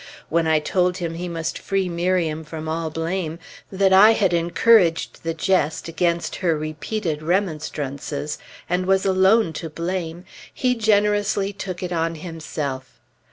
[0.29, 3.37] When I told him he must free Miriam from all blame,
[3.71, 10.25] that I had encouraged the jest against her repeated remonstrances, and was alone to blame,
[10.51, 12.99] he generously took it on himself.